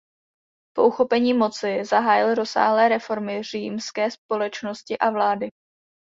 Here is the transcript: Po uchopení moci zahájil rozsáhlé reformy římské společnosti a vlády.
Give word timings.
Po 0.75 0.87
uchopení 0.87 1.33
moci 1.33 1.85
zahájil 1.85 2.35
rozsáhlé 2.35 2.89
reformy 2.89 3.43
římské 3.43 4.11
společnosti 4.11 4.97
a 4.97 5.09
vlády. 5.09 5.49